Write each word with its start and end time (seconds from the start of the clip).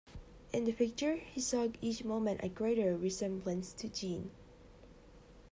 In 0.51 0.65
the 0.65 0.71
picture 0.73 1.17
he 1.17 1.39
saw 1.39 1.67
each 1.79 2.03
moment 2.03 2.39
a 2.41 2.49
greater 2.49 2.97
resemblance 2.97 3.71
to 3.73 3.87
Jeanne. 3.87 4.31